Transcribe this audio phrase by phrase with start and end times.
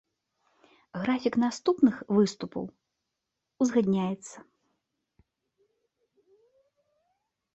[1.01, 2.65] Графік наступных выступаў
[3.65, 4.37] узгадняецца.